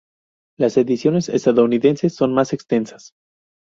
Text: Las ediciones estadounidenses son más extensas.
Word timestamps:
Las 0.57 0.77
ediciones 0.77 1.29
estadounidenses 1.29 2.15
son 2.15 2.33
más 2.33 2.53
extensas. 2.53 3.13